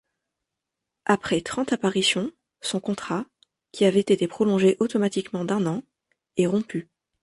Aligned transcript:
Après 1.05 1.41
trente 1.41 1.73
apparitions, 1.73 2.31
son 2.61 2.79
contrat, 2.79 3.27
qui 3.71 3.85
avait 3.85 3.99
été 3.99 4.27
prolongé 4.27 4.75
automatiquement 4.79 5.45
d'un 5.45 5.67
an, 5.67 5.83
est 6.37 6.47
rompu. 6.47 6.89